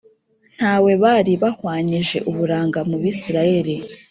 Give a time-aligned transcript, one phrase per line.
[0.57, 3.75] Nta we bari bahwanyije uburanga mu Bisirayeli